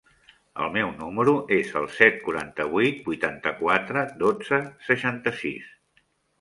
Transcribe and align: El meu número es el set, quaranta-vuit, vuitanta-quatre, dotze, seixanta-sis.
El 0.61 0.69
meu 0.77 0.87
número 1.01 1.33
es 1.57 1.69
el 1.81 1.85
set, 1.97 2.17
quaranta-vuit, 2.25 3.05
vuitanta-quatre, 3.11 4.07
dotze, 4.25 4.63
seixanta-sis. 4.91 5.73